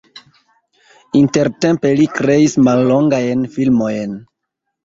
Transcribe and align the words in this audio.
Intertempe 1.19 1.93
li 2.01 2.09
kreis 2.15 2.57
mallongajn 2.69 3.47
filmojn. 3.59 4.21